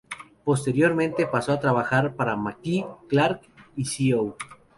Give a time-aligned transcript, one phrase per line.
[0.43, 3.41] Posteriormente pasó a trabajar en McKee, Clark
[3.75, 4.35] y Co.